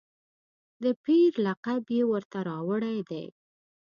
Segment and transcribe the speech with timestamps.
[0.83, 3.25] د پیر لقب یې ورته راوړی دی.